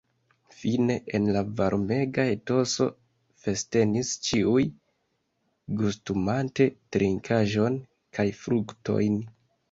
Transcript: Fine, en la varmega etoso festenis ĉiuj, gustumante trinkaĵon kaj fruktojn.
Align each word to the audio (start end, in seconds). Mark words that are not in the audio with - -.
Fine, 0.59 0.93
en 1.17 1.25
la 1.33 1.41
varmega 1.57 2.23
etoso 2.35 2.87
festenis 3.47 4.13
ĉiuj, 4.27 4.63
gustumante 5.81 6.67
trinkaĵon 6.97 7.77
kaj 8.19 8.27
fruktojn. 8.39 9.21